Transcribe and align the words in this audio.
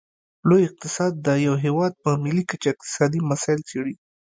لوی 0.47 0.61
اقتصاد 0.69 1.13
د 1.25 1.27
یو 1.45 1.55
هیواد 1.65 1.93
په 2.03 2.09
ملي 2.23 2.43
کچه 2.49 2.67
اقتصادي 2.73 3.19
مسایل 3.29 3.61
څیړي 3.69 3.93